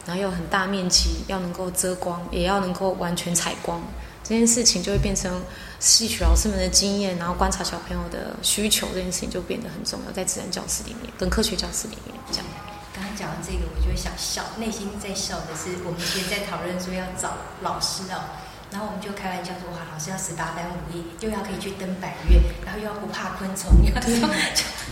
[0.06, 3.82] 然后又很大面积，要能够遮光，也要能够完全采光。
[4.22, 5.40] 这件事情就会变成
[5.78, 12.46] 戏曲老师们的经验，然后观察小朋友的需求，这件事情就变得很重要，在自然教室里面跟科学教室里面这样。
[12.94, 18.24] 刚刚讲到这个，我就会想笑，内心在笑的是，我们以前在讨论说要找老师哦，
[18.72, 24.16] 然后我们就开玩笑说，哇，老师要十八般武艺，又要可以去登百岳，然后又要不怕昆虫，又要就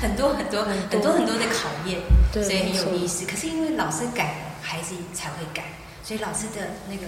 [0.04, 1.98] 很多很多很多很多的考验，
[2.30, 3.24] 对所以很有意思。
[3.24, 5.64] 可是因为老师改，孩子才会改，
[6.04, 7.06] 所以老师的那个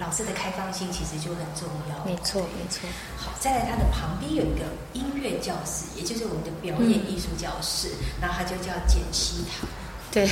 [0.00, 2.04] 老师的开放性其实就很重要。
[2.06, 2.88] 没错，没错。
[3.14, 7.90] 好，再来它的旁边有一个音乐教室，也就是我们的表演艺术教室，
[8.22, 9.68] 然后它就叫简溪堂。
[10.10, 10.26] 对，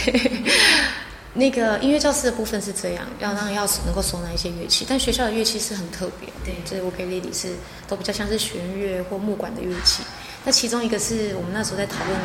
[1.34, 7.54] 那个音乐教室的部分是这样，要让要能够收纳一些乐器，但学校的乐器是很特别，对就是我给 Lady 是
[7.86, 10.02] 都比较像是弦乐或木管的乐器。
[10.42, 12.18] 那其中一个是我们那时候在讨论，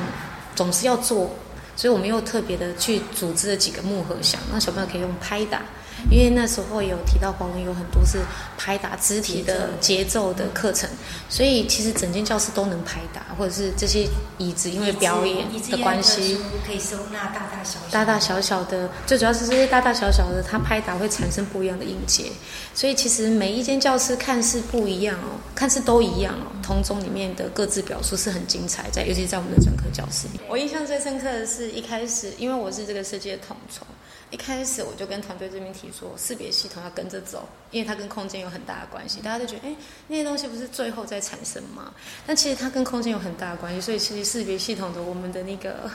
[0.55, 1.35] 总是要做，
[1.75, 5.61] 所以我们又特别的去组织了几个木盒箱，让小朋友可以用拍打。
[6.09, 8.19] 因为那时候有提到华文有很多是
[8.57, 10.89] 拍打肢体的节奏的课程，
[11.29, 22.31] 所以其实整间教室都能拍打，或者是这些椅子因为表演的关系，可以收纳大大小小、大大小小的，最主要是这些大大小小的，它拍打会产生不一样的音节，
[22.73, 30.39] 所以其实每一间教室看似不一样哦，看似都一样哦，同中里面的各自表述是很精彩，在尤其是在我们的专科教室里。
[30.49, 33.85] 我印象最深刻的是一开始，因为我是这个设计的统筹，
[34.31, 39.19] 一开始我就跟团队这边提说，识别系统要跟着走，因为它跟空间有很大的关系。
[39.19, 39.75] 大家都觉得，哎，
[40.07, 41.93] 那些东西不是最后再产生吗？
[42.25, 45.91] 但其实它跟空间有很大的关系，所以其实识别系统的我们的那个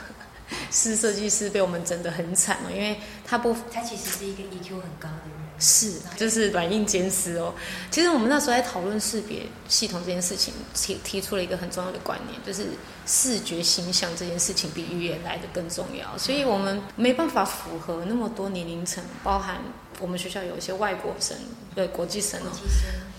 [0.71, 5.37] 是设计师被我们整得很惨哦，因为他不他其实是一个 EQ 很高的人。
[5.59, 7.51] 是，就是软硬兼施哦。
[7.89, 12.67] 其实我们那时候在讨论识别系统这件事情，提提出了一个很重要的观念，就是
[13.07, 16.15] 视觉形象这件事情比语言来的更重要。
[16.15, 19.57] 所以我们没办法符合那么多年龄层，包含
[19.99, 21.35] 我们学校有一些外国生，
[21.75, 22.45] 对国际生哦。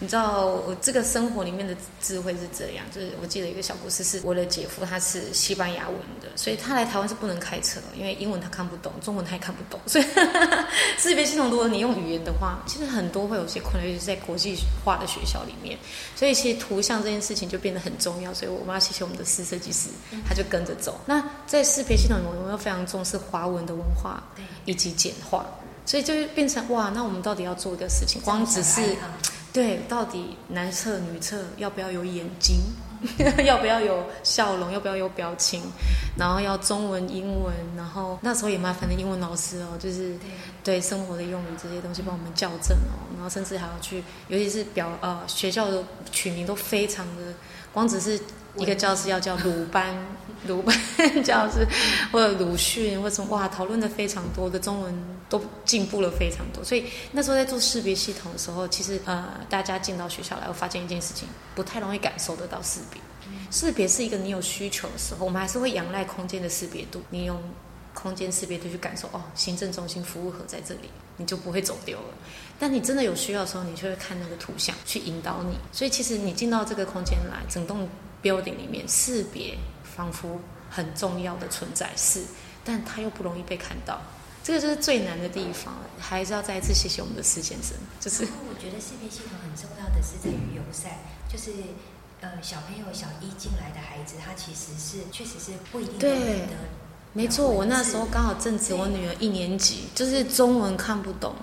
[0.00, 10.04] 你知道我这个生活里面的智慧是这样，就是我记得一个小故事，是我的姐夫他是西班牙文的，所以他来台湾是不能开车，因为英文他看不懂，中文他也看不懂， 所以
[10.98, 15.76] 识别系统如果你用语言的话，其实很多会有些困难，尤其是在国际化的学校里面，
[16.14, 19.88] 所以其实图像这件事情就变得很重要，所以我们要谢谢我们的师设计师，
[20.28, 21.00] 他就跟着走。
[21.07, 25.44] 那在识别系统里面，我们又非常重视华文的文化对，以及简化，
[25.89, 28.82] 所以就变成哇，那我们到底要做的事情，光只是。
[29.51, 32.61] 对，到底男厕女厕要不要有眼睛？
[33.47, 34.70] 要不要有笑容？
[34.70, 35.62] 要不要有表情？
[36.18, 40.14] 然后要中文、英文，然后那时候也麻烦的英文老师哦，就是
[40.62, 45.82] 对生活的用语这些东西帮我们校正哦，然后甚至还要去，尤其是表呃学校的
[46.12, 47.32] 取名都非常的，
[47.72, 48.20] 光只是
[48.57, 49.94] 一个教室要叫鲁班。
[50.46, 50.72] 鲁班
[51.24, 51.66] 教室，
[52.12, 54.94] 或者鲁迅，或者什么哇，讨论的非常多的中文
[55.28, 56.62] 都进步了非常多。
[56.62, 63.03] 所以那时候在做识别系统的时候，其实呃，大家进到学校来，我发现一件事情，不太容易感受得到识别。
[63.51, 67.03] 识别是一个你有需求的时候，我们还是会仰赖空间的识别度。
[67.11, 67.36] 你用
[67.92, 72.14] 空间识别度去感受，哦，行政中心服务盒在这里，你就不会走丢了。
[72.61, 75.59] 但你真的有需要的时候，你就会看那个图像去引导你。
[75.72, 77.88] 所以其实你进到这个空间来，整栋
[78.22, 79.58] building 里面识别。
[79.96, 80.38] 仿佛
[80.70, 82.22] 很重要的存在是，
[82.62, 84.00] 但它又不容易被看到，
[84.44, 85.74] 这个就是最难的地方。
[85.98, 87.76] 还是要再一次谢谢我们的施先生。
[87.98, 90.98] 就是，我觉得识别系统很重要的是在于友善，
[91.28, 91.50] 就是
[92.20, 96.54] 呃小朋友小一进来的孩子，他其实是确实是不一定对的。
[97.12, 101.34] 没错，我那时候刚好正值我女儿一年级，就是中文看不懂，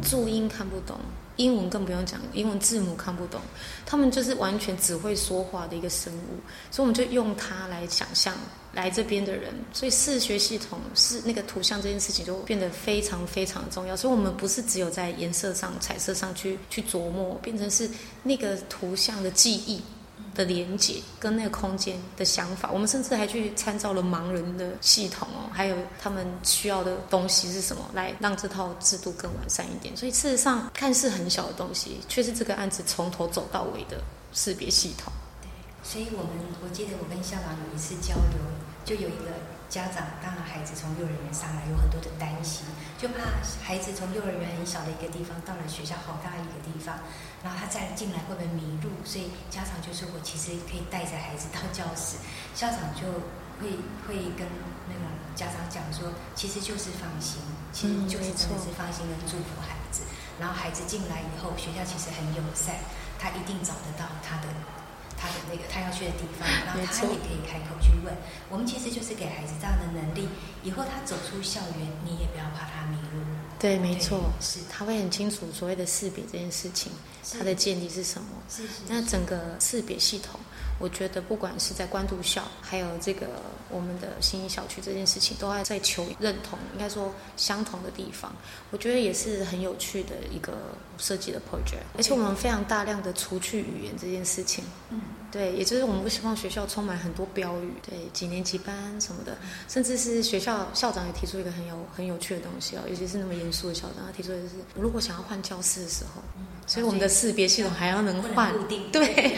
[0.00, 0.98] 注音看不懂。
[1.38, 3.40] 英文更不用讲，英文字母看不懂，
[3.86, 6.36] 他们就是完全只会说话的一个生物，
[6.70, 8.34] 所以我们就用它来想象
[8.74, 17.88] 来这边的人，所以视觉系统是那个图像这件事情就变得非常非常重要，所以我们不是只有在颜色上、彩色上去去琢磨，变成是
[18.22, 19.80] 那个图像的记忆。
[20.34, 29.96] 的连接跟那个空间的想法，我们甚至还去参照了盲人的系统哦，还有他们需要的东西是什么，来让这套制度更完善一点。
[29.96, 34.00] 所以事实上，看似很小的东西，却是这个案子从头走到尾的
[34.32, 35.12] 识别系统。
[35.42, 35.48] 对，
[35.82, 38.38] 所以我们我记得我跟校长有一次交流，
[38.84, 39.32] 就有一个
[39.68, 42.64] 家长，当然孩子从幼儿园上来有很多的担心，
[42.98, 43.22] 就怕
[43.62, 46.98] 孩子从幼儿园很小的一个地方到了学校好大一个地方。
[47.42, 48.90] 然后他再进来会不会迷路？
[49.06, 52.18] 所以家长就说我其实可以带着孩子到教室，
[52.52, 53.06] 校长就
[53.62, 54.42] 会会跟
[54.90, 55.06] 那个
[55.38, 57.38] 家长讲说，其实就是放心，
[57.72, 60.02] 其实就是真的是放心跟祝福孩子。
[60.40, 62.74] 然后孩子进来以后，学校其实很友善，
[63.18, 64.50] 他一定找得到他的
[65.20, 68.14] 他的那个他要去的地方，然后他也可以开口去问。
[68.48, 70.28] 我们其实就是给孩子这样的能力，
[70.62, 73.20] 以后他走出校园，你也不要怕他迷路。
[73.58, 76.92] 对，没错，是他会很清楚所谓的识别这件事情，
[77.38, 78.28] 它的建立是什么。
[78.48, 78.72] 是是。
[78.88, 80.38] 那整个识别系统，
[80.78, 83.26] 我觉得不管是在关渡校，还有这个
[83.70, 88.34] 我们的新一小区这件事情，都还在求认同，应该说相同的地方，
[88.70, 90.52] 我觉得也是很有趣的一个
[90.96, 91.82] 设计的 project。
[91.96, 94.64] 而且我们非常大量的除去语言这件事情。
[94.90, 95.00] 嗯。
[95.30, 99.36] 对，也就是我们不希望学校充满很多标语，对几年级班什么的，
[99.68, 106.22] 甚至是学校校长也提出一个很有很有趣的东西哦，尤其是那么严肃的校长，他提出的是，如果想要换教室的时候，
[106.66, 108.52] 所以我们的识别系统还要能换，
[108.92, 109.36] 对，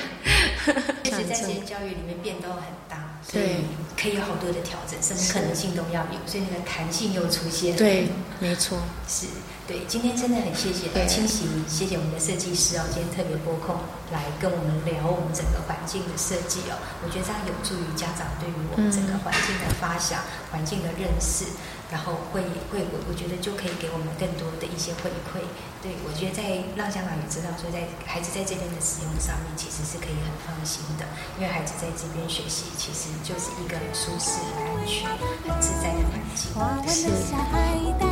[1.04, 3.56] 其实在这些教育里面变动很大，对，
[3.96, 8.08] 可以有好多的调整，什么可能性都要有，所以那个弹性又出现，对，
[8.40, 9.26] 没错，是。
[9.66, 13.78] 对，今天真的很谢谢清洗，谢谢我们的设计师哦，今天特别拨空
[14.10, 21.46] 来跟我们聊我们整个环境的设计哦，我觉得这样有助于家长对于我们整个环境的发想、环境的认识，
[21.90, 25.42] 然后会会我我觉得就可以给我们更多的一些回馈。
[25.82, 31.04] 对，我觉得在让香港也知道说，在孩子在这边的使用上面，其实是可以很放心的，
[31.38, 36.52] 因为孩子在这边学习，其实就是一个很舒适、很安全、很自在的环境。
[36.86, 37.08] 是，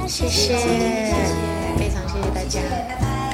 [0.09, 0.57] 谢谢。
[1.77, 3.28] 非常谢谢大家。